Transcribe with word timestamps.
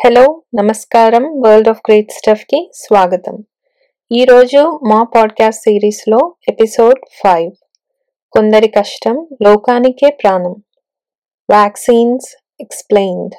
Hello 0.00 0.42
నమస్కారం. 0.54 1.24
World 1.40 1.68
of 1.68 1.80
great 1.88 2.12
స్టఫ్కి 2.12 2.70
స్వాగతం. 2.74 3.44
ఈరోజు 4.12 4.80
మా 4.88 5.02
పాడ్కాస్ట్ 5.04 5.62
సిరీస్లో 5.62 6.34
ఎపిసోడ్ 6.48 7.00
ఫైవ్ 7.24 7.50
కొందరి 8.32 8.68
కష్టం 8.68 9.28
లోకానికే 9.42 10.10
ప్రాణం. 10.22 10.54
వ్యాక్సిన్స్ 11.50 12.36
ఎక్స్ప్లెయిన్డ్ 12.60 13.34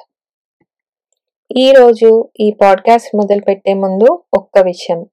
ఈరోజు 1.56 2.28
ఈ 2.40 2.50
పాడ్కాస్ట్ 2.60 3.16
మొదలుపెట్టే 3.16 3.74
ముందు 3.74 4.22
ఒక్క 4.34 4.58
విషయం. 4.58 5.06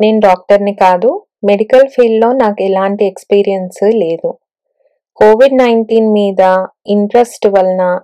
నేను 0.00 0.20
డాక్టర్ని 0.20 0.74
కాదు 0.74 1.26
మెడికల్ 1.44 1.88
ఫీల్డ్లో 1.88 2.32
నాకు 2.32 2.62
ఎలాంటి 2.62 3.06
ఎక్స్పీరియన్స్ 3.06 3.84
లేదు. 3.94 4.38
కోవిడ్ 5.16 5.56
నైన్టీన్ 5.56 6.12
మీద 6.12 6.66
ఇంట్రెస్ట్ 6.86 7.46
వలన 7.46 8.00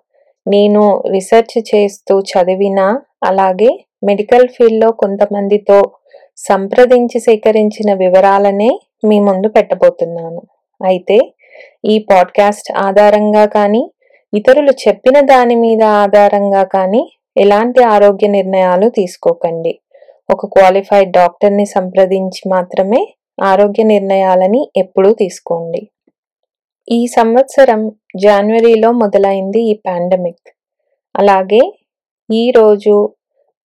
నేను 0.46 1.02
రీసెర్చ్ 1.11 1.74
చేస్తూ 1.74 2.20
చదివిన 2.20 2.80
అలాగే 3.24 3.84
మెడికల్ 4.04 4.48
ఫీల్డ్లో 4.48 4.92
కొంతమందితో 4.92 5.91
సంప్రదించి 6.36 7.20
సేకరించిన 7.20 7.95
వివరాలనే 7.95 8.80
మీ 9.05 9.20
ముందు 9.20 9.48
పెట్టబోతున్నాను. 9.48 10.42
అయితే 10.80 11.34
ఈ 11.84 11.98
పాడ్కాస్ట్ 11.98 12.72
ఆధారంగా 12.72 13.46
కానీ 13.46 13.91
ఇతరులు 14.34 14.72
చెప్పిన 14.88 15.20
దాని 15.20 15.55
మీద 15.55 15.83
ఆధారంగా 15.83 16.64
కానీ 16.64 17.12
ఎలాంటి 17.36 17.83
ఆరోగ్య 17.84 18.28
నిర్ణయాలు 18.28 18.88
తీసుకోకండి. 18.88 19.80
ఒక 20.30 20.47
క్వాలిఫైడ్ 20.47 21.12
డాక్టర్ని 21.12 21.66
సంప్రదించి 21.66 22.50
మాత్రమే 22.50 23.14
ఆరోగ్య 23.42 23.83
నిర్ణయాలని 23.84 24.70
ఎప్పుడూ 24.77 25.12
తీసుకోండి. 25.12 25.91
ఈ 26.88 27.06
సంవత్సరం 27.06 27.93
జనవరిలో 28.16 28.92
మొదలైంది 28.92 29.61
ఈ 29.70 29.75
పాండమిక్ 29.87 30.48
అలాగే 31.16 31.61
ఈరోజు 32.30 33.11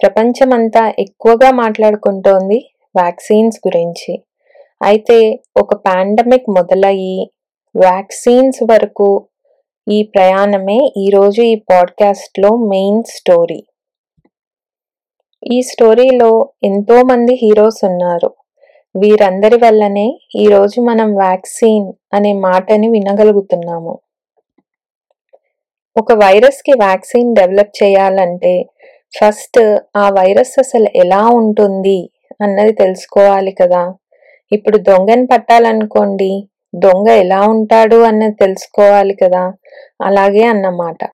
ప్రపంచమంతా 0.03 0.93
ఎక్కువగా 0.99 1.51
మాట్లాడుకుంటోంది 1.51 2.59
వ్యాక్సిన్స్ 2.95 3.57
గురించి. 3.67 4.13
అయితే 4.81 5.39
ఒక 5.57 5.75
పాండమిక్ 5.75 6.49
మొదలయ్యి 6.49 7.31
వ్యాక్సిన్స్ 7.75 8.63
వరకు 8.71 9.27
ఈ 9.87 10.03
ప్రయాణమే 10.03 10.79
ఈరోజు 10.97 11.41
ఈ 11.41 11.55
పాడ్కాస్ట్లో 11.55 12.55
మెయిన్ 12.55 13.03
స్టోరీ 13.03 13.63
ఈ 15.43 15.61
స్టోరీలో 15.61 16.31
ఎంతోమంది 16.63 17.33
హీరోస్ 17.33 17.85
ఉన్నారు. 17.85 18.38
వీరందరి 18.95 19.55
వల్లనే 19.55 20.19
ఈరోజు 20.35 20.81
మనం 20.81 21.15
వ్యాక్సిన్ 21.15 21.93
అనే 22.13 22.33
మాటని 22.33 22.87
వినగలుగుతున్నాము. 22.87 23.99
ఒక 25.97 26.13
వైరస్కి 26.13 26.71
వ్యాక్సిన్ 26.71 27.35
డెవలప్ 27.35 27.83
చేయాలంటే 27.83 28.63
ఫస్ట్ 29.17 29.59
ఆ 29.97 30.09
వైరస్ 30.09 30.59
అసలు 30.59 30.87
ఎలా 30.95 31.27
ఉంటుంది 31.27 32.09
అన్నది 32.41 32.71
తెలుసుకోవాలి 32.71 33.51
కదా. 33.51 33.93
ఇప్పుడు 34.51 34.77
దొంగని 34.77 35.25
పట్టాలనుకోండి 35.25 36.31
దొంగ 36.75 37.09
ఎలా 37.09 37.41
ఉంటాడు 37.41 37.95
అన్నది 37.95 38.33
తెలుసుకోవాలి 38.33 39.13
కదా. 39.13 39.53
అలాగే 40.03 40.43
అన్నమాట. 40.43 41.09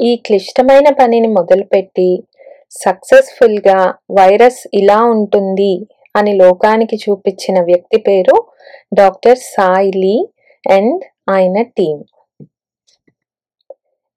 ఈ 0.00 0.16
క్లిష్టమైన 0.16 0.88
పనిని 0.92 1.28
మొదలుపెట్టి 1.28 2.22
సక్సెస్ఫుల్గా 2.70 3.94
వైరస్ 4.10 4.68
ఇలా 4.74 5.02
ఉంటుంది 5.04 5.86
అని 6.16 6.32
లోకానికి 6.36 6.96
చూపించిన 6.96 7.60
వ్యక్తి 7.62 8.00
పేరు 8.00 8.46
డాక్టర్ 8.94 9.38
సాయి 9.38 9.92
లీ 9.92 10.28
అండ్ 10.70 11.04
ఆయన 11.30 11.62
టీమ్ 11.62 12.02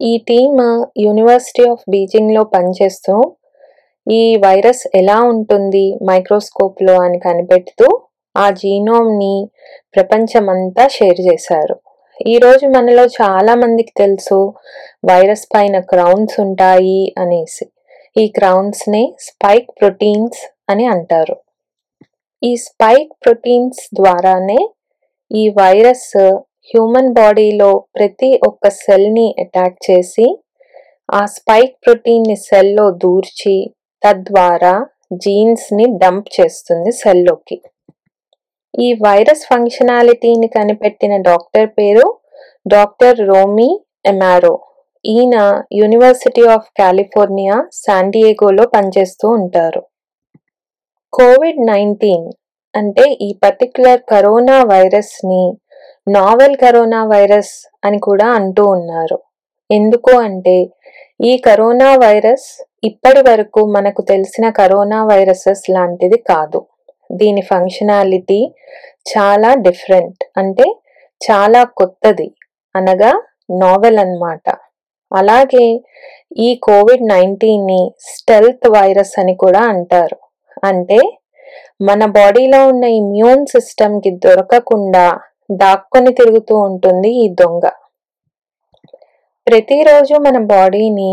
ఈ 0.01 0.17
టీమ్ 0.17 0.59
యూనివర్సిటీ 0.99 1.69
ఆఫ్ 1.69 1.83
బీజింగ్లో 1.89 2.43
పనిచేస్తూ 2.43 3.35
ఈ 4.11 4.35
వైరస్ 4.37 4.87
ఎలా 4.95 5.21
ఉంటుంది 5.21 5.99
మైక్రోస్కోప్లో 6.03 7.01
అని 7.01 7.19
కనిపెడుతూ 7.19 8.01
ఆ 8.37 8.49
జీనోమ్ని 8.49 9.49
ప్రపంచమంతా 9.95 10.87
షేర్ 10.87 11.21
చేశారు. 11.21 11.75
ఈరోజు 12.27 12.65
మనలో 12.67 13.05
చాలామందికి 13.05 13.93
తెలుసు 13.97 14.53
వైరస్ 15.05 15.45
పైన 15.55 15.79
క్రౌన్స్ 15.79 16.39
ఉంటాయి 16.39 17.13
అనేసి. 17.17 17.65
ఈ 18.17 18.27
క్రౌన్స్ని 18.27 19.15
స్పైక్ 19.19 19.69
ప్రోటీన్స్ 19.81 20.41
అని 20.69 20.85
అంటారు. 20.85 21.42
ఈ 22.43 22.51
స్పైక్ 22.63 23.11
ప్రోటీన్స్ 23.23 23.81
ద్వారానే 23.95 24.61
ఈ 25.31 25.43
వైరస్ 25.49 26.09
హ్యూమన్ 26.69 27.11
బాడీలో 27.13 27.69
ప్రతి 27.95 28.29
ఒక్క 28.47 28.69
సెల్ని 28.77 29.27
అటాక్ 29.39 29.77
చేసి 29.87 30.25
ఆ 31.09 31.21
స్పైక్ 31.25 31.73
ప్రోటీన్ని 31.85 32.35
సెల్లో 32.47 32.85
దూర్చి 33.03 33.55
తద్వారా 34.03 34.73
జీన్స్ని 35.25 35.85
డంప్ 35.97 36.27
చేస్తుంది 36.37 36.91
సెల్లోకి 36.91 37.57
ఈ 38.73 38.89
వైరస్ 39.05 39.43
ఫంక్షనాలిటీని 39.45 40.47
కనిపెట్టిన 40.47 41.13
డాక్టర్ 41.21 41.69
పేరు 41.69 42.05
డాక్టర్ 42.67 43.19
రోమీ 43.29 43.69
ఎమారో. 44.05 44.53
ఈయన 45.05 45.35
యూనివర్సిటీ 45.73 46.43
ఆఫ్ 46.47 46.67
కాలిఫోర్నియా 46.79 47.55
శాండియేగోలో 47.83 48.65
పనిచేస్తూ 48.75 49.27
ఉంటారు. 49.29 49.81
కోవిడ్ 51.13 51.67
నైన్టీన్ 51.67 52.31
అంటే 52.75 53.17
ఈ 53.21 53.39
పర్టిక్యులర్ 53.43 54.01
కరోనా 54.09 54.63
వైరస్ని 54.63 55.53
నావెల్ 56.07 56.55
కరోనా 56.57 57.05
వైరస్ 57.05 57.71
అని 57.85 57.99
కూడా 57.99 58.27
అంటూ 58.27 58.63
ఉన్నారు. 58.65 59.19
ఎందుకు 59.71 60.11
అంటే 60.17 60.55
ఈ 61.25 61.37
కరోనా 61.37 61.95
వైరస్ 61.95 62.47
ఇప్పటి 62.83 63.21
వరకు 63.29 63.65
మనకు 63.65 64.01
తెలిసిన 64.01 64.49
కరోనా 64.49 65.05
వైరసెస్ 65.05 65.69
లాంటిది 65.69 66.17
కాదు. 66.17 66.65
దీని 67.11 67.41
ఫంక్షనాలిటీ 67.41 68.41
చాలా 69.11 69.53
డిఫరెంట్ 69.53 70.23
అంటే 70.37 70.79
చాలా 71.21 71.63
కొత్తది 71.63 72.35
అనగా 72.75 73.23
నావెల్ 73.51 73.99
అన్నమాట. 73.99 74.49
అలాగే 75.11 75.65
ఈ 76.37 76.55
కోవిడ్ 76.63 77.07
నైన్టీన్ని 77.07 77.91
స్టెల్త్ 77.99 78.69
వైరస్ 78.69 79.19
అని 79.19 79.35
కూడా 79.35 79.59
అంటారు. 79.59 80.22
అంటే 80.63 80.99
మన 81.81 82.05
బాడీలో 82.05 82.67
ఉన్న 82.67 82.83
ఇమ్యూన్ 82.83 83.45
సిస్టమ్కి 83.45 84.11
దొరకకుండా 84.11 85.19
దాక్కొని 85.51 86.13
తిరుగుతూ 86.13 86.55
ఉంటుంది 86.59 87.09
ఈ 87.13 87.29
దొంగ. 87.29 87.65
ప్రతిరోజు 89.47 90.15
మన 90.15 90.37
బాడీని 90.37 91.11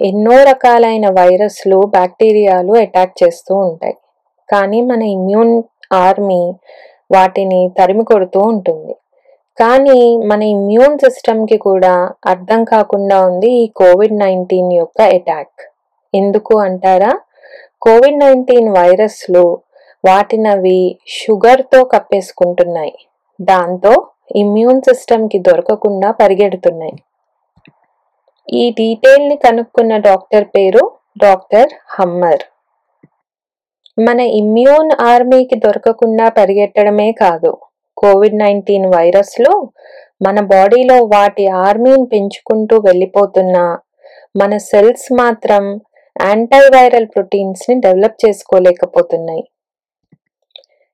ఎన్నో 0.00 0.42
రకాలైన 0.42 1.08
వైరస్లు 1.10 1.78
బ్యాక్టీరియాలు 1.86 2.72
అటాక్ 2.72 3.24
చేస్తూ 3.24 3.56
ఉంటాయి. 3.56 3.96
కానీ 4.48 4.80
మన 4.82 5.02
ఇమ్యూన్ 5.02 5.62
ఆర్మీ 5.92 6.42
వాటిని 7.12 7.70
తరిమి 7.78 8.04
కొడుతూ 8.04 8.40
ఉంటుంది. 8.40 8.92
కానీ 9.58 10.16
మన 10.26 10.42
ఇమ్యూన్ 10.42 10.98
సిస్టమ్కి 10.98 11.56
కూడా 11.56 11.94
అర్థం 12.26 12.64
కాకుండా 12.64 13.26
ఉంది 13.26 13.50
ఈ 13.52 13.66
కోవిడ్ 13.76 14.18
నైన్టీన్ 14.18 14.72
యొక్క 14.72 15.02
అటాక్. 15.02 15.62
ఎందుకు 16.14 16.58
అంటారా? 16.58 17.12
కోవిడ్ 17.82 18.18
నైన్టీన్ 18.18 18.68
వైరస్లు 18.68 19.44
వాటినవి 20.06 20.80
షుగర్తో 21.08 21.84
కప్పేసుకుంటున్నాయి. 21.84 22.94
దాంతో 23.40 23.92
ఇమ్యూన్ 24.36 24.80
సిస్టమ్కి 24.80 25.38
దొరకకుండా 25.38 26.10
పరిగెడుతున్నాయి. 26.10 26.94
ఈ 28.48 28.70
డీటెయిల్ని 28.70 29.36
కనుక్కున్న 29.36 29.96
డాక్టర్ 29.96 30.44
పేరు 30.44 30.82
డాక్టర్ 31.18 31.70
హమ్మర్. 31.88 32.42
మన 33.98 34.20
ఇమ్యూన్ 34.20 34.90
ఆర్మీకి 35.02 35.56
దొరకకుండా 35.58 36.28
పరిగెట్టడమే 36.28 37.12
కాదు 37.12 37.52
కోవిడ్ 37.96 38.38
నైన్టీన్ 38.38 38.86
వైరస్లు 38.86 39.52
మన 40.26 40.40
బాడీలో 40.40 40.96
వాటి 41.04 41.44
ఆర్మీని 41.66 42.06
పెంచుకుంటూ 42.06 42.76
వెళ్ళిపోతున్నా 42.78 43.64
మన 44.36 44.56
సెల్స్ 44.70 45.06
మాత్రం 45.12 45.64
యాంటైవైరల్ 46.20 47.06
ప్రోటీన్స్ని 47.06 47.80
డెవలప్ 47.80 48.26
చేసుకోలేకపోతున్నాయి. 48.26 49.44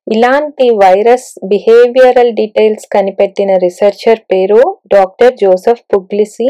ఇలాంటి 0.07 0.71
వైరస్ 0.71 1.39
బిహేవియరల్ 1.45 2.33
డీటెయిల్స్ 2.33 2.87
కనిపెట్టిన 2.95 3.57
రీసెర్చర్ 3.57 4.21
పేరు 4.33 4.61
డాక్టర్ 4.95 5.35
జోసెఫ్ 5.35 5.83
పుగ్లిసి. 5.95 6.49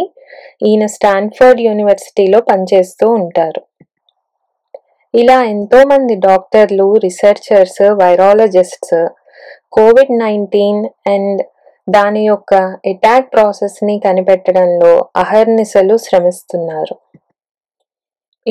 ఈయన 0.62 0.86
స్టాన్ఫర్డ్ 0.86 1.60
యూనివర్సిటీలో 1.60 2.40
పనిచేస్తూ 2.40 3.10
ఉంటారు. 3.10 3.62
ఇలా 5.14 5.44
ఎంతోమంది 5.44 6.14
డాక్టర్లు 6.14 6.86
researchers 6.94 7.82
virologists 7.82 8.98
covid 9.68 10.12
nineteen 10.18 10.82
and 11.08 11.42
దాని 11.90 12.26
యొక్క 12.26 12.54
అటాక్ 12.86 13.32
ప్రాసెస్ని 13.32 13.98
కనిపెట్టడంలో 13.98 15.10
అహర్నిశలు 15.16 15.96
శ్రమిస్తున్నారు. 15.96 16.96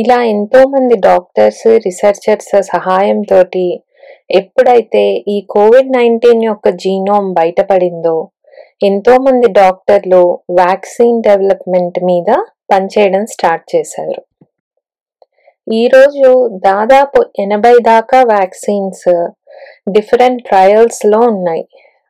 ఇలా 0.01 0.17
ఎంతోమంది 0.23 0.95
డాక్టర్స్ 0.99 1.67
రీసెర్చర్స్ 1.85 2.55
సహాయంతో 2.73 3.39
ఎప్పుడైతే 4.31 5.03
ఈ 5.27 5.37
కోవిడ్ 5.49 5.91
నైన్టీన్ 5.91 6.43
యొక్క 6.43 6.69
జీనోమ్ 6.69 7.33
బయటపడిందో 7.33 8.17
ఎంతోమంది 8.83 9.47
డాక్టర్లు 9.51 10.21
వ్యాక్సిన్ 10.51 11.21
డెవలప్మెంట్ 11.21 11.99
మీద 12.03 12.29
పనిచేయడం 12.71 13.25
స్టార్ట్ 13.25 13.75
చేశారు. 13.75 14.21
ఈరోజు 15.67 16.49
దాదాపు 16.65 17.25
ఎనభై 17.39 17.73
దాకా 17.81 18.19
వ్యాక్సిన్స్ 18.23 19.07
డిఫరెంట్ 19.89 20.43
ట్రయల్స్లో 20.43 21.19
ఉన్నాయి. 21.19 21.63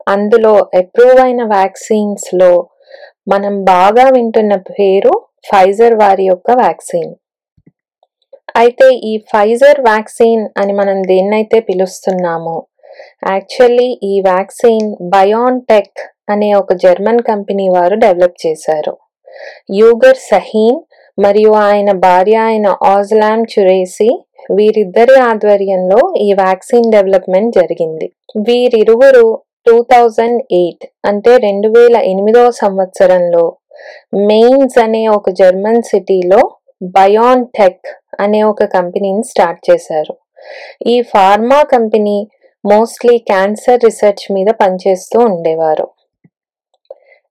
అందులో 0.07 0.53
అప్రూవ్ 0.75 1.19
అయిన 1.19 1.43
వ్యాక్సిన్స్లో 1.43 2.51
మనం 3.27 3.63
బాగా 3.63 4.05
వింటున్న 4.09 4.55
పేరు 4.55 5.13
ఫైజర్ 5.49 5.95
వారి 5.95 6.25
యొక్క 6.25 6.51
వ్యాక్సిన్. 6.51 7.13
అయితే 8.57 8.87
ఈ 9.09 9.13
ఫైజర్ 9.31 9.79
వ్యాక్సిన్ 9.81 10.43
అని 10.57 10.73
మనం 10.73 10.97
దేన్నైతే 11.01 11.59
పిలుస్తున్నామో 11.59 12.57
యాక్చువల్లీ 13.31 13.89
ఈ 14.03 14.13
వ్యాక్సిన్ 14.21 14.87
బయోన్టెక్ 15.15 15.99
అనే 16.29 16.53
ఒక 16.53 16.73
జర్మన్ 16.73 17.21
కంపెనీ 17.21 17.69
వారు 17.69 17.95
డెవలప్ 17.95 18.37
చేశారు. 18.45 18.93
యూగర్ 19.71 20.19
సహీన్ 20.31 20.79
మరియు 21.17 21.51
ఆయన 21.67 21.91
భార్య 22.05 22.37
అయిన 22.37 22.67
ఆజ్లామ్ 22.83 23.43
చురేసి 23.53 24.09
వీరిద్దరి 24.51 25.15
ఆధ్వర్యంలో 25.19 25.99
ఈ 26.17 26.33
వ్యాక్సిన్ 26.33 26.91
డెవలప్మెంట్ 26.91 27.51
జరిగింది. 27.59 28.07
వీరిరువురు 28.47 29.25
టూ 29.67 29.75
థౌజండ్ 29.93 30.41
ఎయిట్ 30.51 30.85
అంటే 31.05 31.31
రెండు 31.37 31.67
వేల 31.67 31.95
ఎనిమిదవ 32.11 32.49
సంవత్సరంలో 32.59 33.45
మెయిన్స్ 34.29 34.77
అనే 34.79 35.01
ఒక 35.07 35.29
జర్మన్ 35.41 35.81
సిటీలో 35.83 36.41
బయాన్ 36.83 37.45
టెక్ 37.45 37.87
అనే 38.19 38.43
ఒక 38.43 38.63
కంపెనీని 38.63 39.23
స్టార్ట్ 39.23 39.71
చేశారు. 39.71 40.17
ఈ 40.87 41.01
pharma 41.01 41.63
company 41.63 42.27
mostly 42.65 43.17
cancer 43.17 43.83
research 43.83 44.33
మీద 44.33 44.47
పనిచేస్తూ 44.47 45.19
ఉండేవారు. 45.19 45.87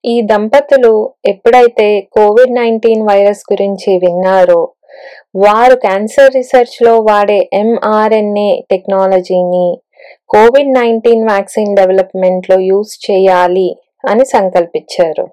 ఈ 0.04 0.20
దంపతులు 0.20 1.10
ఎప్పుడైతే 1.26 2.00
కోవిడ్ 2.00 2.54
నైన్టీన్ 2.54 3.08
వైరస్ 3.08 3.43
గురించి 3.52 3.96
విన్నారో 3.96 4.72
వారు 5.37 5.76
క్యాన్సర్ 5.76 6.34
రీసెర్చ్లో 6.34 7.00
వాడే 7.00 7.50
ఎంఆర్ఎన్ఏ 7.52 8.60
టెక్నాలజీని 8.70 9.78
కోవిడ్ 10.28 10.72
నైన్టీన్ 10.75 11.25
వ్యాక్సిన్ 11.28 11.76
డెవలప్మెంట్లో 11.76 12.60
యూస్ 12.60 13.10
చేయాలి 13.10 13.76
అని 14.08 14.25
సంకల్పించారు. 14.25 15.26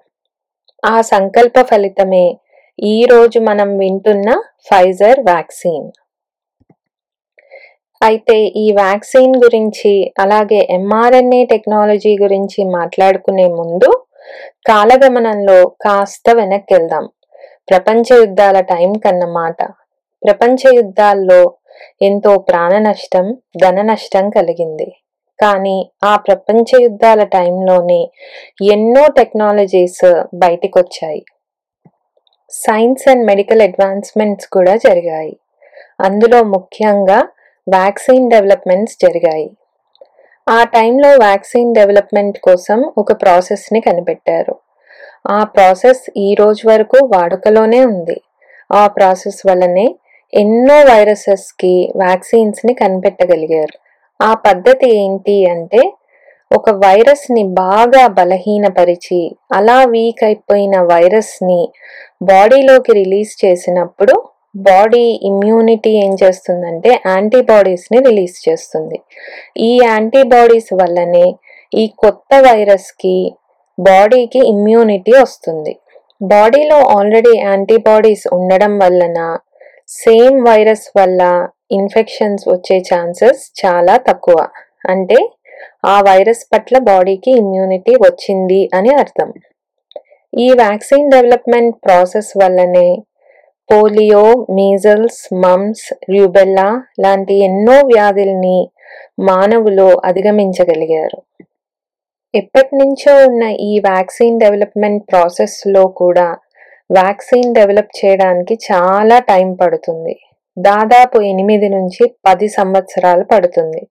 ఆ 0.86 1.00
సంకల్ప 1.00 1.62
ఫలితమే 1.62 2.38
ఈరోజు 2.78 3.38
మనం 3.38 3.78
వింటున్న 3.78 4.28
ఫైజర్ 4.68 5.20
వ్యాక్సిన్ 5.20 5.84
అయితే 8.00 8.36
ఈ 8.56 8.64
వ్యాక్సిన్ 8.72 9.34
గురించి 9.36 9.92
అలాగే 10.18 10.58
ఎంఆర్ఎన్ఏ 10.70 11.44
టెక్నాలజీ 11.44 12.12
గురించి 12.18 12.64
మాట్లాడుకునే 12.64 13.46
ముందు 13.48 13.90
కాలగమనంలో 14.66 15.58
కాస్త 15.84 16.30
వెనక్కి 16.30 16.74
వెళ్దాం 16.74 17.06
ప్రపంచ 17.68 18.06
యుద్ధాల 18.18 18.60
టైం 18.60 18.92
కన్నమాట. 18.98 19.58
ప్రపంచ 20.22 20.74
యుద్ధాల్లో 20.74 21.40
ఎంతో 22.02 22.38
ప్రాణ 22.38 22.72
నష్టం 22.78 23.28
ధన 23.60 23.82
నష్టం 23.82 24.30
కలిగింది. 24.30 24.88
కానీ 25.38 25.76
ఆ 26.04 26.16
ప్రపంచ 26.16 26.82
యుద్ధాల 26.82 27.22
టైంలోనే 27.22 28.00
ఎన్నో 28.72 29.06
టెక్నాలజీస్ 29.08 30.04
బయటికొచ్చాయి. 30.34 31.22
సైన్స్ 32.52 33.08
అండ్ 33.08 33.26
మెడికల్ 33.26 33.62
అడ్వాన్స్మెంట్స్ 33.62 34.46
కూడా 34.46 34.76
జరిగాయి. 34.76 35.36
అందులో 36.00 36.42
ముఖ్యంగా 36.44 37.18
వ్యాక్సిన్ 37.68 38.30
డెవలప్మెంట్స్ 38.30 38.96
జరిగాయి. 39.04 39.50
ఆ 40.48 40.64
టైంలో 40.64 41.08
వ్యాక్సిన్ 41.08 41.74
డెవలప్మెంట్ 41.74 42.38
కోసం 42.38 42.92
ఒక 42.98 43.12
ప్రాసెస్ని 43.22 43.80
కనిపెట్టారు. 43.80 44.54
ఆ 45.30 45.44
ప్రాసెస్ 45.44 46.02
ఈ 46.16 46.34
రోజు 46.34 46.68
వరకు 46.68 46.98
వాడుకలోనే 47.16 47.84
ఉంది. 47.84 48.20
ఆ 48.72 48.86
ప్రాసెస్ 48.86 49.46
వల్లనే 49.48 49.94
ఎన్నో 50.32 50.76
వైరసెస్కి 50.82 51.92
వ్యాక్సిన్స్ని 51.96 52.74
కనిపెట్టగలిగారు. 52.74 53.78
ఆ 54.22 54.34
పద్ధతి 54.34 54.96
ఏంటి 54.96 55.50
అంటే 55.50 55.82
ఒక 56.56 56.70
వైరస్ని 56.84 57.42
బాగా 57.62 58.02
బలహీనపరిచి 58.18 59.20
అలా 59.58 59.78
వీక్ 59.92 60.22
అయిపోయిన 60.28 60.76
వైరస్ని 60.92 61.60
బాడీలోకి 62.30 62.92
రిలీజ్ 63.00 63.32
చేసినప్పుడు 63.44 64.14
బాడీ 64.66 65.04
ఇమ్యూనిటీ 65.30 65.92
ఏం 66.02 66.12
చేస్తుందంటే 66.22 66.90
యాంటీబాడీస్ని 67.12 67.98
రిలీజ్ 68.08 68.36
చేస్తుంది. 68.48 68.98
ఈ 69.68 69.70
యాంటీబాడీస్ 69.90 70.70
వల్లనే 70.80 71.26
ఈ 71.72 71.84
కొత్త 72.02 72.34
వైరస్కి 72.46 73.16
బాడీకి 73.78 74.40
ఇమ్యూనిటీ 74.52 75.12
వస్తుంది. 75.22 75.72
బాడీలో 76.32 76.78
ఆల్రెడీ 76.96 77.34
యాంటీబాడీస్ 77.48 78.26
ఉండడం 78.38 78.74
వలన 78.82 79.20
సేమ్ 80.02 80.36
వైరస్ 80.48 80.86
వల్ల 80.98 81.22
ఇన్ఫెక్షన్స్ 81.78 82.44
వచ్చే 82.52 82.76
ఛాన్సెస్ 82.90 83.42
చాలా 83.62 83.96
తక్కువ. 84.08 84.38
అంటే 84.92 85.18
ఆ 85.84 86.00
వైరస్ 86.00 86.44
పట్ల 86.52 86.78
బాడీకి 86.78 87.30
ఇమ్యూనిటీ 87.30 87.94
వచ్చింది 87.94 88.70
అని 88.74 88.94
అర్థం. 88.94 89.32
ఈ 90.38 90.50
వ్యాక్సిన్ 90.50 91.10
డెవలప్మెంట్ 91.10 91.76
ప్రాసెస్ 91.84 92.38
వల్లనే 92.42 92.88
పోలియో 93.72 94.46
మీజల్స్ 94.50 95.34
మమ్స్ 95.34 95.94
ర్యూబెల్లా 96.10 96.82
లాంటి 97.00 97.34
ఎన్నో 97.34 97.72
వ్యాధుల్ని 97.72 98.70
మానవులు 99.20 100.00
అధిగమించగలిగారు. 100.04 101.18
ఎప్పటి 102.34 102.76
నుంచో 102.76 103.26
ఉన్న 103.26 103.42
ఈ 103.42 103.78
వ్యాక్సిన్ 103.78 104.40
డెవలప్మెంట్ 104.40 105.04
ప్రాసెస్లో 105.10 105.86
కూడా 105.86 106.36
వ్యాక్సిన్ 106.90 107.54
డెవలప్ 107.54 107.92
చేయడానికి 107.98 108.54
చాలా 108.54 109.18
టైం 109.18 109.54
పడుతుంది. 109.54 110.14
దాదాపు 110.58 111.20
ఎనిమిది 111.20 111.68
నుంచి 111.68 112.14
పది 112.26 112.48
సంవత్సరాలు 112.48 113.24
పడుతుంది. 113.24 113.82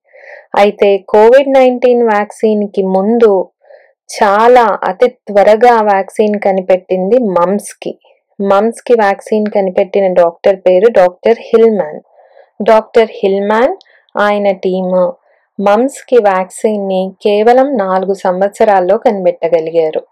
అయితే 0.58 0.98
కోవిడ్ 0.98 1.52
నైన్టీన్ 1.52 2.02
వ్యాక్సిన్కి 2.02 2.82
ముందు 2.82 3.50
చాలా 4.10 4.78
అతి 4.84 5.08
త్వరగా 5.08 5.80
వ్యాక్సిన్ 5.82 6.40
కనిపెట్టింది 6.40 7.18
మమ్స్కి. 7.18 7.98
మమ్స్కి 8.40 8.94
వ్యాక్సిన్ 8.94 9.46
కనిపెట్టిన 9.54 10.12
డాక్టర్ 10.12 10.56
పేరు 10.56 10.88
డాక్టర్ 10.92 11.38
హిల్మ్యాన్. 11.40 12.00
డాక్టర్ 12.62 13.10
హిల్మ్యాన్ 13.22 13.76
ఆయన 14.18 14.52
టీము 14.52 15.16
మమ్స్కి 15.60 16.18
వ్యాక్సిన్ని 16.18 17.12
కేవలం 17.22 17.76
నాలుగు 17.76 18.14
సంవత్సరాల్లో 18.14 18.98
కనిపెట్టగలిగారు. 18.98 20.02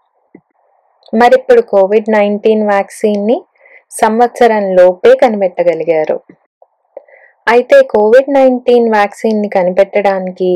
మరిప్పుడు 1.13 1.61
కోవిడ్ 1.61 2.09
నైన్టీన్ 2.09 2.67
వ్యాక్సిన్ని 2.67 3.41
సంవత్సరం 3.91 4.75
లోపే 4.75 5.15
కనిపెట్టగలిగారు. 5.15 6.19
అయితే 7.47 7.77
కోవిడ్ 7.93 8.29
నైన్టీన్ 8.29 8.87
వ్యాక్సిన్ని 8.89 9.49
కనిపెట్టడానికి 9.49 10.51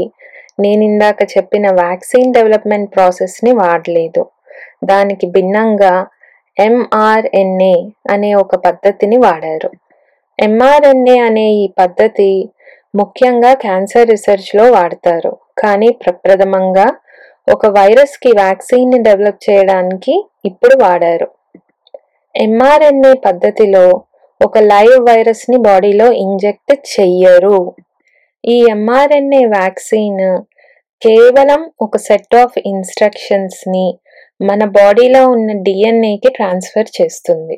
నేను 0.60 0.82
ఇందాక 0.84 1.20
చెప్పిన 1.38 1.66
వ్యాక్సిన్ 1.72 2.34
డెవలప్మెంట్ 2.34 2.90
ప్రాసెస్ని 2.96 3.52
వాడలేదు. 3.52 4.24
దానికి 4.84 5.26
భిన్నంగా 5.36 5.96
ఎంఆర్ఎన్ఏ 6.58 7.76
అనే 8.10 8.30
ఒక 8.34 8.56
పద్ధతిని 8.66 9.18
వాడారు. 9.18 9.70
ఎంఆర్ఎన్ఏ 10.40 11.18
అనే 11.20 11.48
ఈ 11.64 11.66
పద్ధతి 11.82 12.30
ముఖ్యంగా 12.96 13.52
క్యాన్సర్ 13.66 14.10
రీసెర్చ్లో 14.10 14.66
వాడతారు. 14.72 15.32
కానీ 15.64 15.90
ప్రప్రథమంగా 16.04 16.88
ఒక 17.54 17.66
వైరస్కి 17.78 18.32
వ్యాక్సిన్ని 18.38 18.98
డెవలప్ 19.04 19.42
చేయడానికి 19.50 20.14
ఇప్పుడు 20.46 20.76
వాడారు. 20.84 21.28
ఎంఆర్ఎన్ఏ 22.36 23.14
పద్ధతిలో 23.26 23.86
ఒక 24.42 24.58
లైవ్ 24.58 24.98
వైరస్ని 25.10 25.58
బాడీలో 25.58 26.12
ఇంజెక్ట్ 26.12 26.72
చెయ్యరు. 26.72 27.76
ఈ 28.44 28.66
ఎంఆర్ఎన్ఏ 28.72 29.46
వ్యాక్సిన్ 29.46 30.20
కేవలం 31.02 31.72
ఒక 31.82 31.98
సెట్ 31.98 32.36
ఆఫ్ 32.36 32.58
ఇన్స్ట్రక్షన్స్ని 32.66 33.86
మన 34.42 34.66
బాడీలో 34.66 35.22
ఉన్న 35.28 35.52
డిఎన్ఏకి 35.62 36.30
ట్రాన్స్ఫర్ 36.30 36.90
చేస్తుంది. 37.02 37.58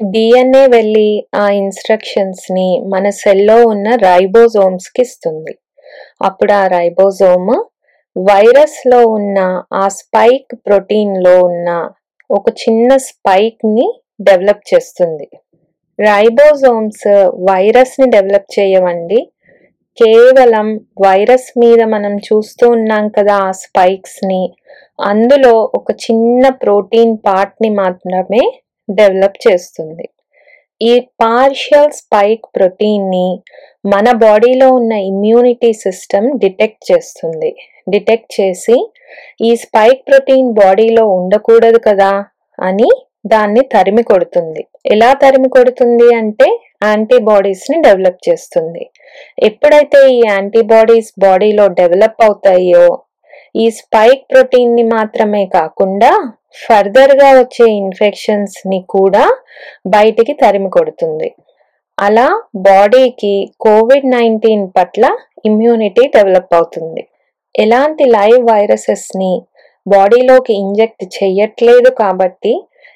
డిఎన్ఏ 0.00 0.66
వెళ్ళి 0.66 1.26
ఆ 1.34 1.50
ఇన్స్ట్రక్షన్స్ని 1.50 2.68
మన 2.86 3.10
సెల్లో 3.10 3.56
ఉన్న 3.62 3.88
రైబోజోమ్స్కి 3.94 5.02
ఇస్తుంది. 5.02 5.54
అప్పుడు 6.22 6.52
ఆ 6.52 6.66
రైబోజోమ్ 6.66 7.52
వైరస్లో 8.16 9.00
ఉన్న 9.08 9.38
ఆ 9.74 9.88
స్పైక్ 9.88 10.54
ప్రోటీన్లో 10.66 11.34
ఉన్న 11.44 11.68
ఒక 12.30 12.48
చిన్న 12.62 12.96
స్పైక్ని 12.96 13.86
డెవలప్ 14.20 14.64
చేస్తుంది. 14.74 15.28
రైబోజోమ్స్ 16.00 17.08
వైరస్ని 17.50 18.10
డెవలప్ 18.10 18.60
చేయవండి 18.60 19.30
కేవలం 19.98 20.68
వైరస్ 21.06 21.58
మీద 21.58 21.82
మనం 21.84 22.16
చూస్తూ 22.16 22.68
ఉన్నాం 22.68 23.08
కదా 23.08 23.34
ఆ 23.34 23.50
స్పైక్స్ని. 23.50 24.42
అందులో 25.00 25.70
ఒక 25.74 25.90
చిన్న 25.92 26.48
ప్రోటీన్ 26.48 27.16
పార్ట్ని 27.26 27.68
మాత్రమే 27.68 28.60
డెవలప్ 28.90 29.38
చేస్తుంది. 29.48 30.08
ఈ 30.82 31.00
పార్షియల్ 31.00 31.90
స్పైక్ 31.90 32.46
ప్రోటీన్ని 32.56 33.42
మన 33.86 34.12
బాడీలో 34.12 34.68
ఉన్న 34.70 34.92
ఇమ్యూనిటీ 34.92 35.72
సిస్టమ్ 35.72 36.38
డిటెక్ట్ 36.38 36.92
చేస్తుంది. 36.92 37.50
డిటెక్ట్ 37.88 38.40
చేసి 38.40 38.92
ఈ 39.40 39.56
స్పైక్ 39.56 40.08
ప్రోటీన్ 40.08 40.52
బాడీలో 40.52 41.06
ఉండకూడదు 41.08 41.78
కదా 41.78 42.12
అని 42.58 42.90
దాన్ని 43.24 43.62
తరిమి 43.74 44.02
కొడుతుంది. 44.02 44.62
ఎలా 44.86 45.12
తరిమి 45.12 45.48
కొడుతుంది 45.48 46.14
అంటే 46.14 46.48
యాంటీబాడీస్ని 46.84 47.82
డెవలప్ 47.82 48.20
చేస్తుంది. 48.28 48.90
ఎప్పుడైతే 49.48 50.00
ఈ 50.14 50.18
యాంటీబాడీస్ 50.32 51.12
బాడీలో 51.18 51.68
డెవలప్ 51.68 52.22
అవుతాయో 52.22 52.86
ఈ 53.62 53.70
స్పైక్ 53.70 54.22
ప్రోటీన్ని 54.32 54.82
మాత్రమే 54.82 55.46
కాకుండా 55.46 56.10
ఫర్దర్గా 56.64 57.28
వచ్చే 57.40 57.66
ఇన్ఫెక్షన్స్ని 57.82 58.80
కూడా 58.86 59.24
బయటికి 59.86 60.32
తరిమి 60.32 60.70
కొడుతుంది. 60.70 61.34
అలా 61.98 62.28
బాడీకి 62.56 63.34
కోవిడ్ 63.60 64.06
నైన్టీన్ 64.10 64.66
పట్ల 64.76 65.04
ఇమ్యూనిటీ 65.46 66.06
డెవలప్ 66.16 66.52
అవుతుంది. 66.54 67.02
ఎలాంటి 67.54 68.04
లైవ్ 68.04 68.40
వైరసెస్ని 68.50 69.32
బాడీలోకి 69.86 70.52
ఇంజెక్ట్ 70.52 71.04
చేయట్లేదు 71.16 71.90
కాబట్టి 71.90 72.52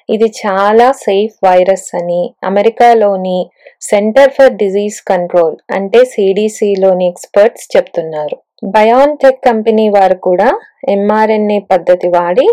ఇది 0.09 0.23
చాలా 0.23 0.91
సేఫ్ 0.91 1.45
వైరస్ 1.45 1.95
అని 1.95 2.35
అమెరికాలోని 2.43 3.49
సెంటర్ 3.81 4.31
ఫర్ 4.31 4.53
డిజీజ్ 4.53 5.01
కంట్రోల్ 5.01 5.55
అంటే 5.71 6.05
సిడిసిలోని 6.05 7.07
ఎక్స్పర్ట్స్ 7.07 7.77
చెప్తున్నారు. 7.77 8.37
బయాన్టెక్ 8.65 9.45
కంపెనీ 9.45 9.89
వారు 9.89 10.15
కూడా 10.15 10.59
ఎంఆర్ఎన్ఏ 10.89 11.59
పద్ధతి 11.59 12.07
వాడి 12.07 12.47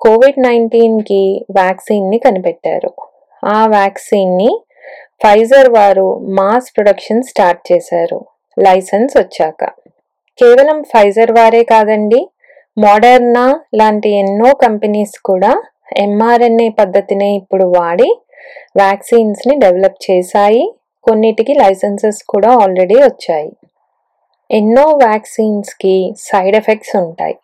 కోవిడ్ 0.00 0.42
నైన్టీన్కి 0.42 1.46
వ్యాక్సిన్ని 1.50 2.18
కనిపెట్టారు. 2.18 2.92
ఆ 3.44 3.66
వ్యాక్సిన్ని 3.66 4.62
ఫైజర్ 5.24 5.68
వారు 5.68 6.18
మాస్ 6.18 6.70
ప్రొడక్షన్ 6.76 7.22
స్టార్ట్ 7.22 7.72
చేశారు. 7.72 8.24
లైసెన్స్ 8.58 9.16
వచ్చాక. 9.16 9.64
కేవలం 10.38 10.82
ఫైజర్ 10.82 11.32
వారే 11.32 11.64
కాదండి 11.64 12.28
మోడర్నా 12.78 13.60
లాంటి 13.74 14.10
ఎన్నో 14.10 14.54
కంపెనీస్ 14.54 15.18
కూడా 15.24 15.62
ఎంఆర్ఎన్ఏ 15.92 16.68
పద్ధతినే 16.68 17.36
ఇప్పుడు 17.36 17.64
వాడి 17.64 18.16
వ్యాక్సిన్స్ని 18.76 19.56
డెవలప్ 19.56 20.10
చేశాయి. 20.10 20.74
కొన్నిటికి 21.04 21.54
లైసెన్సెస్ 21.54 22.22
కూడా 22.22 22.50
ఆల్రెడీ 22.52 22.94
వచ్చాయి. 22.94 23.52
ఎన్నో 24.50 24.82
వ్యాక్సిన్స్కి 24.82 26.14
సైడ్ 26.18 26.56
ఎఫెక్ట్స్ 26.56 26.96
ఉంటాయి. 26.96 27.38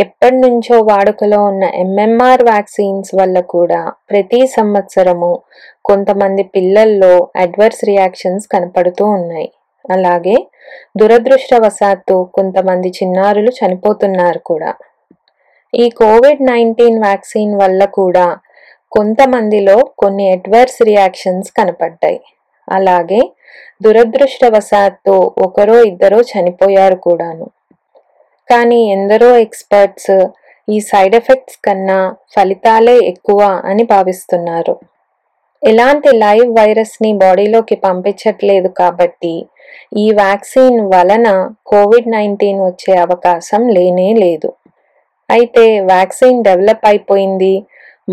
ఎప్పటి 0.00 0.36
నుంచో 0.36 0.82
వాడుకలో 0.82 1.44
ఉన్న 1.44 1.64
ఎంఎంఆర్ 1.64 2.42
వ్యాక్సిన్స్ 2.42 3.14
వల్ల 3.14 3.40
కూడా 3.40 3.92
ప్రతి 4.10 4.46
సంవత్సరము 4.46 5.42
కొంతమంది 5.84 6.42
పిల్లల్లో 6.42 7.28
అడ్వర్స్ 7.36 7.84
రియాక్షన్స్ 7.84 8.48
కనపడుతూ 8.48 9.04
ఉన్నాయి. 9.04 9.52
అలాగే 9.90 10.36
దురదృష్టవశాత్తు 10.96 12.30
కొంతమంది 12.34 12.88
చిన్నారులు 12.88 13.50
చనిపోతున్నారు 13.50 14.38
కూడా. 14.38 14.74
ఈ 15.74 15.90
కోవిడ్ 15.90 16.42
నైన్టీన్ 16.42 16.98
వ్యాక్సిన్ 16.98 17.54
వల్ల 17.54 17.84
కూడా 17.84 18.36
కొంతమందిలో 18.92 19.76
కొన్ని 19.98 20.32
అడ్వర్స్ 20.32 20.82
రియాక్షన్స్ 20.82 21.50
కనపడ్డాయి. 21.50 22.20
అలాగే 22.68 23.20
దురదృష్టవశాత్తు 23.84 25.34
ఒకరో 25.38 25.82
ఇద్దరో 25.82 26.20
చనిపోయారు 26.20 26.94
కూడాను. 26.94 27.46
కానీ 28.48 28.90
ఎందరో 28.90 29.36
ఎక్స్పర్ట్స్ 29.36 30.14
ఈ 30.68 30.80
సైడ్ 30.80 31.14
ఎఫెక్ట్స్ 31.14 31.58
కన్నా 31.64 32.14
ఫలితాలే 32.34 32.98
ఎక్కువ 32.98 33.40
అని 33.42 33.82
భావిస్తున్నారు. 33.82 34.80
ఎలాంటి 35.62 36.16
లైవ్ 36.16 36.48
వైరస్ని 36.58 37.12
బాడీలోకి 37.14 37.76
పంపించట్లేదు 37.76 38.68
కాబట్టి 38.68 39.34
ఈ 39.96 40.10
వ్యాక్సిన్ 40.12 40.80
వలన 40.94 41.28
కోవిడ్ 41.66 42.08
నైన్టీన్ 42.08 42.60
వచ్చే 42.60 42.92
అవకాశం 42.98 43.68
లేనే 43.68 44.14
లేదు. 44.14 44.50
అయితే 45.32 45.64
వ్యాక్సిన్ 45.92 46.42
డెవలప్ 46.48 46.84
అయిపోయింది. 46.90 47.54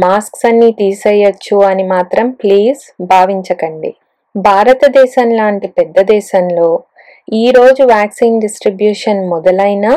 మాస్క్స్ 0.04 0.46
అన్నీ 0.50 0.70
తీసేయచ్చు 0.82 1.58
అని 1.70 1.84
మాత్రం 1.96 2.28
ప్లీజ్ 2.42 2.84
భావించకండి. 3.02 3.92
భారతదేశం 4.36 5.30
లాంటి 5.40 5.68
పెద్ద 5.80 6.00
దేశంలో 6.14 6.70
ఈరోజు 7.34 7.84
వ్యాక్సిన్ 7.84 8.42
డిస్ట్రిబ్యూషన్ 8.44 9.22
మొదలైనా 9.34 9.94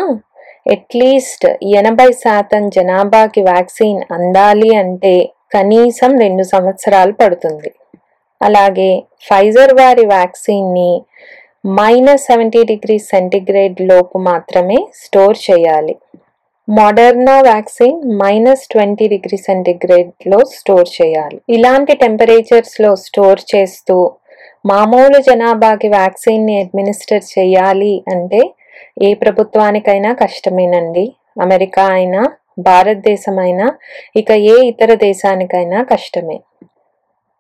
అట్లీస్ట్ 0.75 1.47
ఎనభై 1.79 2.11
శాతం 2.25 2.63
జనాభాకి 2.69 3.43
వ్యాక్సిన్ 3.43 4.01
అందాలి 4.17 4.71
అంటే 4.83 5.15
కనీసం 5.55 6.11
రెండు 6.25 6.45
సంవత్సరాలు 6.55 7.13
పడుతుంది. 7.13 7.71
అలాగే 8.41 8.91
ఫైజర్ 9.29 9.75
వారి 9.81 10.05
వ్యాక్సిన్ని 10.07 10.93
మైనస్ 11.81 12.27
సెవెంటీ 12.29 12.63
డిగ్రీ 12.71 12.97
సెంటిగ్రేడ్ 13.11 13.81
లోపు 13.91 14.17
మాత్రమే 14.31 14.79
స్టోర్ 15.03 15.39
చేయాలి. 15.51 15.95
Moderna 16.77 17.41
vaccine 17.41 17.97
minus 18.19 18.69
twenty 18.69 19.09
degree 19.09 19.37
సెంటిగ్రేడ్లో 19.37 20.39
store 20.39 20.89
చేయాలి. 21.03 21.41
ఇలాంటి 21.49 21.97
టెంపరేచర్స్లో 21.97 22.97
స్టోర్ 22.97 23.41
చేస్తూ 23.55 24.13
మామూలు 24.67 25.19
జనాభాకి 25.23 25.89
వ్యాక్సిన్ని 25.89 26.61
అడ్మినిస్టర్ 26.61 27.23
చేయాలి 27.39 28.05
అంటే 28.09 28.41
ఏ 29.03 29.15
ప్రభుత్వానికైనా 29.15 30.13
కష్టమేనండి. 30.13 31.13
అమెరికా 31.41 31.85
అయినా 31.85 32.23
భారతదేశం 32.59 33.39
అయినా 33.39 33.67
ఇక 34.17 34.31
ఏ 34.31 34.57
ఇతర 34.69 34.95
దేశానికైనా 34.95 35.83
కష్టమే. 35.83 36.39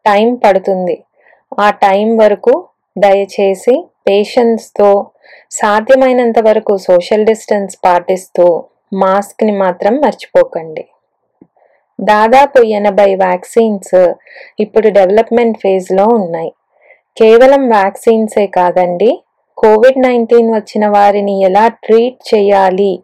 టైం 0.06 0.34
పడుతుంది. 0.34 1.04
ఆ 1.60 1.70
టైం 1.70 2.16
వరకు 2.16 2.64
దయచేసి 2.98 3.84
పేషెన్స్తో 4.08 5.06
సాధ్యమైనంత 5.50 6.38
వరకు 6.40 6.76
సోషల్ 6.76 7.26
డిస్టెన్స్ 7.26 7.76
పాటిస్తూ 7.84 8.64
మాస్క్ని 8.92 9.52
మాత్రం 9.52 9.94
మర్చిపోకండి. 9.96 10.88
దాదాపు 12.00 12.62
ఎనభై 12.62 13.14
వ్యాక్సిన్స్ 13.14 14.14
ఇప్పుడు 14.60 14.88
డెవలప్మెంట్ 14.88 15.58
ఫేజ్లో 15.58 16.06
ఉన్నాయి. 16.06 16.52
కేవలం 17.16 17.68
వ్యాక్సిన్సే 17.68 18.46
కాదండి 18.46 19.22
కోవిడ్ 19.58 20.02
నైన్టీన్ 20.02 20.54
వచ్చిన 20.54 20.88
వారిని 20.88 21.44
ఎలా 21.44 21.68
ట్రీట్ 21.68 22.34
చేయాలి 22.34 23.02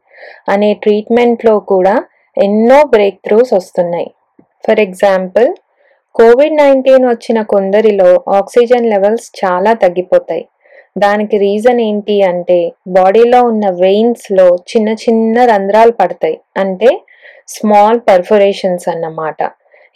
అనే 0.48 0.74
ట్రీట్మెంట్లో 0.74 1.60
కూడా 1.60 2.04
ఎన్నో 2.38 2.84
బ్రేక్ 2.84 3.18
త్రూస్ 3.24 3.52
వస్తున్నాయి. 3.52 4.10
ఫర్ 4.66 4.80
ఎగ్జాంపుల్ 4.80 5.54
కోవిడ్ 6.14 6.56
నైన్టీన్ 6.56 7.04
వచ్చిన 7.08 7.42
కొందరిలో 7.42 8.24
ఆక్సిజన్ 8.28 8.90
లెవెల్స్ 8.90 9.32
చాలా 9.44 9.72
తగ్గిపోతాయి. 9.72 10.48
దానికి 10.98 11.38
రీజన్ 11.38 11.80
ఏంటి 11.80 12.22
అంటే 12.22 12.72
బాడీలో 12.88 13.42
ఉన్న 13.42 13.70
వెయిన్స్లో 13.70 14.56
చిన్న 14.56 14.88
చిన్న 14.88 15.44
రంధ్రాలు 15.44 15.92
పడతాయి. 15.92 16.40
అంటే 16.56 17.00
స్మాల్ 17.48 18.00
పర్ఫొరేషన్స్ 18.00 18.88
అన్నమాట. 18.88 19.36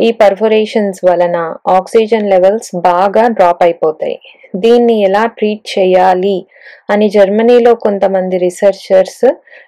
ఈ 0.01 0.13
పర్ఫొరేషన్స్ 0.13 1.01
వలన 1.05 1.55
ఆక్సిజన్ 1.69 2.31
లెవెల్స్ 2.31 2.77
బాగా 2.77 3.29
డ్రాప్ 3.29 3.63
అయిపోతాయి. 3.63 4.21
దీన్ని 4.57 5.03
ఎలా 5.03 5.27
ట్రీట్ 5.27 5.79
చేయాలి 5.79 6.47
అని 6.91 7.09
జర్మనీలో 7.09 7.75
కొంతమంది 7.75 8.39
రీసెర్చర్స్ 8.39 9.25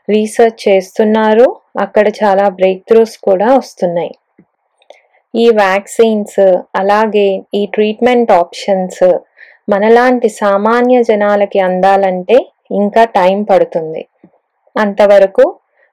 రీసెర్చ్ 0.09 0.69
చేస్తున్నారు. 0.69 1.57
అక్కడ 1.81 2.09
చాలా 2.09 2.49
బ్రేక్ 2.49 2.83
త్రూస్ 2.88 3.19
కూడా 3.19 3.57
వస్తున్నాయి. 3.57 4.14
ఈ 5.37 5.50
వ్యాక్సిన్స్ 5.50 6.57
అలాగే 6.75 7.43
ఈ 7.54 7.66
ట్రీట్మెంట్ 7.66 8.33
ఆప్షన్స్ 8.33 9.19
మనలాంటి 9.68 10.28
సామాన్య 10.28 11.02
జనాలకి 11.02 11.59
అందాలంటే 11.59 12.37
ఇంకా 12.73 13.04
టైం 13.18 13.44
పడుతుంది. 13.44 14.02
అంతవరకు 14.76 15.44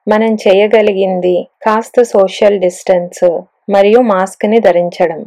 మనం 0.08 0.32
చేయగలిగింది 0.36 1.36
కాస్త 1.66 2.04
సోషల్ 2.04 2.60
డిస్టెన్స్ 2.60 3.26
మరియు 3.70 4.00
మాస్క్ని 4.02 4.60
ధరించడం. 4.60 5.20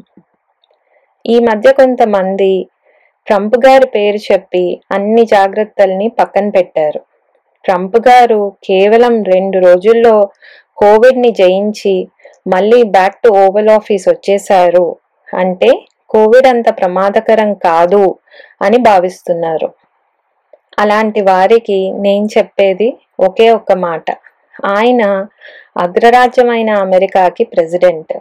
ఈ 1.25 1.37
మధ్య 1.41 1.73
కొంతమంది 1.73 2.53
ట్రంప్ 3.27 3.57
గారి 3.67 3.87
పేరు 3.87 4.21
చెప్పి 4.33 4.65
అన్ని 4.93 5.23
జాగ్రత్తల్ని 5.25 6.09
పక్కన 6.09 6.49
పెట్టారు. 6.49 7.01
ట్రంప్ 7.65 7.97
గారు 8.09 8.41
కేవలం 8.65 9.15
రెండు 9.25 9.59
రోజుల్లో 9.59 10.17
కోవిడ్ని 10.79 11.31
జయించి 11.31 11.95
మళ్ళీ 12.47 12.83
బ్యాక్ 12.97 13.17
టు 13.25 13.29
ఓవల్ 13.45 13.71
ఆఫీస్ 13.71 14.09
వచ్చేశారు 14.09 14.87
అంటే 15.29 15.71
కోవిడ్ 16.15 16.47
అంత 16.47 16.69
ప్రమాదకరం 16.69 17.55
కాదు 17.55 18.19
అని 18.63 18.77
భావిస్తున్నారు. 18.77 19.75
అలాంటి 20.79 21.21
వారికి 21.21 21.93
నేను 21.93 22.29
చెప్పేది 22.39 22.99
ఒకే 23.21 23.51
ఒక్క 23.51 23.73
మాట. 23.73 24.05
ఆయన 24.67 25.27
అగ్రరాజ్యమైన 25.79 26.71
అమెరికాకి 26.71 27.45
ప్రెసిడెంట్. 27.45 28.13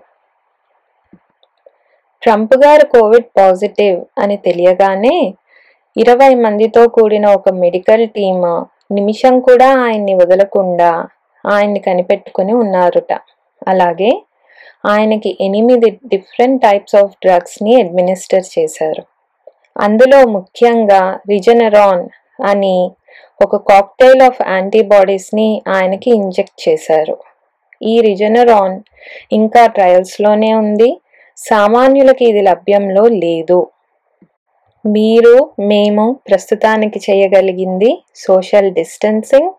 ట్రంప్ 2.22 2.56
గారు 2.66 2.86
కోవిడ్ 2.86 3.26
పాజిటివ్ 3.38 4.06
అని 4.20 4.38
తెలియగానే 4.38 5.34
ఇరవై 5.98 6.36
మందితో 6.36 6.88
కూడిన 6.88 7.26
ఒక 7.28 7.50
మెడికల్ 7.50 8.10
టీమ్ 8.10 8.66
నిమిషం 8.94 9.40
కూడా 9.40 9.80
ఆయన్ని 9.80 10.14
వదలకుండా 10.14 11.08
ఆయన్ని 11.50 11.80
కనిపెట్టుకుని 11.80 12.54
ఉన్నారుట. 12.54 13.14
అలాగే 13.68 14.24
ఆయనకి 14.86 15.38
ఎనిమిది 15.42 15.90
డిఫరెంట్ 15.90 16.62
టైప్స్ 16.62 16.96
ఆఫ్ 16.96 17.14
డ్రగ్స్ని 17.26 17.82
అడ్మినిస్టర్ 17.82 18.60
చేశారు. 18.60 19.04
అందులో 19.82 20.28
ముఖ్యంగా 20.28 21.20
రిజనరాన్ 21.30 22.08
అని 22.44 22.92
ఒక 23.44 23.56
కాక్టైల్ 23.56 24.22
ఆఫ్ 24.22 24.42
యాంటీబాడీస్ని 24.48 25.62
ఆయనకి 25.68 26.10
ఇంజెక్ట్ 26.10 26.70
చేశారు. 26.70 27.16
ఈ 27.82 28.02
రిజనరాన్ 28.02 28.82
ఇంకా 29.32 29.66
ట్రయల్స్లోనే 29.68 30.54
ఉంది. 30.54 30.90
సామాన్యులకి 31.38 32.26
ఇది 32.26 32.42
లభ్యంలో 32.42 33.04
లేదు. 33.08 33.68
మీరు 34.86 35.54
మేము 35.60 36.06
ప్రస్తుతానికి 36.28 37.00
చేయగలిగింది 37.00 38.04
సోషల్ 38.16 38.72
డిస్టెన్సింగ్ 38.72 39.52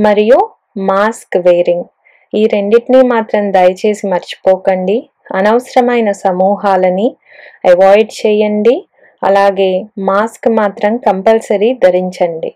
మరియు 0.00 0.38
మాస్క్ 0.78 1.36
వేరింగ్ 1.36 1.86
ఈ 2.34 2.46
రెండింటినీ 2.46 3.02
మాత్రం 3.02 3.52
దయచేసి 3.52 4.06
మర్చిపోకండి. 4.06 5.08
అనవసరమైన 5.34 6.12
సమూహాలని 6.12 7.16
అవాయిడ్ 7.64 8.26
చేయండి. 8.26 8.88
అలాగే 9.24 9.82
మాస్క్ 9.98 10.48
మాత్రం 10.48 10.96
కంపల్సరీ 10.96 11.74
ధరించండి. 11.74 12.54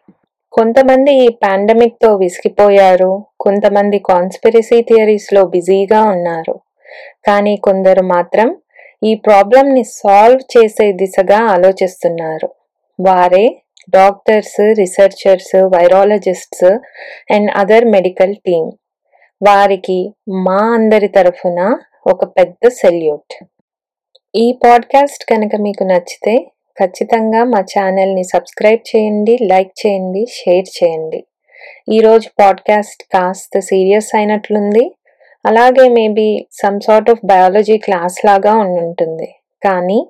కొంతమంది 0.53 1.15
ఈ 1.15 1.29
పాండమిక్తో 1.29 2.17
విసిగిపోయారు. 2.17 3.25
కొంతమంది 3.41 3.99
కాన్స్పిరసీ 3.99 4.83
థియరీస్లో 4.83 5.47
బిజీగా 5.47 6.05
ఉన్నారు. 6.05 6.61
కానీ 7.27 7.57
కొందరు 7.57 8.03
మాత్రం 8.03 8.57
ఈ 9.05 9.15
ప్రాబ్లంని 9.15 9.85
సాల్వ్ 9.85 10.41
చేసే 10.59 10.93
దిశగా 10.93 11.39
ఆలోచిస్తున్నారు. 11.39 12.49
వారే 13.01 13.63
doctors 13.91 14.75
researchers 14.79 15.57
virologists 15.57 16.65
and 17.33 17.51
other 17.57 17.85
medical 17.85 18.35
team. 18.35 18.73
వారికి 19.43 20.15
మా 20.29 20.57
అందరి 20.57 21.09
తరఫున 21.09 21.79
ఒక 22.07 22.25
పెద్ద 22.25 22.69
సెల్యూట్. 22.69 23.45
ఈ 24.35 24.59
పాడ్కాస్ట్ 24.65 25.25
కనుక 25.25 25.51
మీకు 25.61 25.85
నచ్చితే 25.85 26.51
ఖచ్చితంగా 26.81 27.45
మా 27.45 27.61
ఛానల్ని 27.61 28.25
సబ్స్క్రైబ్ 28.25 28.97
చేయండి 28.97 29.39
లైక్ 29.43 29.73
చేయండి 29.87 30.27
షేర్ 30.31 30.85
చేయండి. 30.85 31.25
ఈరోజు 31.93 32.29
పాడ్కాస్ట్ 32.41 33.03
కాస్త 33.03 33.59
సీరియస్ 33.59 34.17
అయినట్లుంది. 34.17 34.95
అలాగే 35.47 35.89
maybe 35.89 36.47
some 36.53 36.81
sort 36.81 37.11
of 37.11 37.27
biology 37.27 37.79
class 37.79 38.27
లాగా 38.27 38.55
ఉంటుంది 38.55 39.35
కానీ 39.65 40.09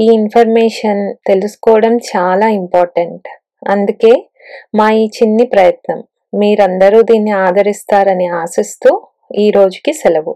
ఈ 0.00 0.10
ఇన్ఫర్మేషన్ 0.12 1.14
తెలుసుకోవడం 1.26 1.96
చాలా 1.96 2.48
ఇంపార్టెంట్. 2.48 3.28
అందుకే 3.68 4.28
మా 4.74 4.90
ఈ 4.90 5.06
చిన్ని 5.06 5.46
ప్రయత్నం. 5.46 6.04
మీరందరూ 6.32 7.02
దీన్ని 7.02 7.30
ఆదరిస్తారని 7.46 8.26
ఆశిస్తూ 8.42 8.90
ఈ 9.38 9.50
రోజుకి 9.50 9.92
సెలవు. 9.92 10.32